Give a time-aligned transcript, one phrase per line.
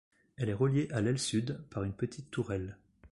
[0.35, 2.79] Elle est reliée à l'aile sud par une petite tourelle.